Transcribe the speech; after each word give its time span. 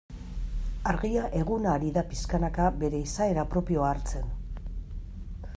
Argia 0.91 1.25
eguna 1.41 1.75
ari 1.79 1.93
da 1.99 2.05
pixkanaka 2.13 2.73
bere 2.85 3.05
izaera 3.11 3.47
propioa 3.55 3.93
hartzen. 3.93 4.37